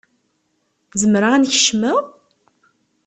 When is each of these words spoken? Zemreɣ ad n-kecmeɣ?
Zemreɣ 1.01 1.31
ad 1.33 1.41
n-kecmeɣ? 1.41 1.97